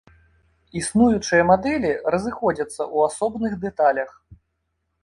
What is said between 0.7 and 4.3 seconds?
Існуючыя мадэлі разыходзяцца ў асобных дэталях.